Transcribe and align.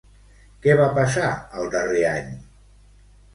Què 0.63 0.77
va 0.79 0.87
passar 0.95 1.27
el 1.61 1.69
darrer 1.75 2.01
any? 2.15 2.33